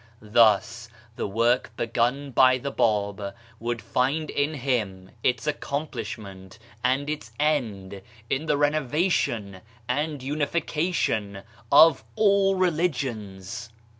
[0.33, 7.07] Thus, the work begun by the Bab would find in him its accomplish ment and
[7.07, 13.69] its end in the renovation and unification of all religions